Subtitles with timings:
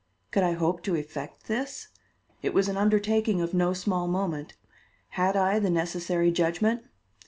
[0.31, 1.89] Could I hope to effect this?
[2.41, 4.53] It was an undertaking of no small moment.
[5.09, 6.83] Had I the necessary judgment?